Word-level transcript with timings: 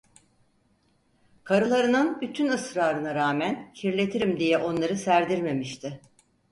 Karılarının 1.43 2.21
bütün 2.21 2.47
ısrarına 2.49 3.15
rağmen, 3.15 3.71
kirletirim 3.73 4.39
diye 4.39 4.57
onları 4.57 4.97
serdirmemişti. 4.97 6.01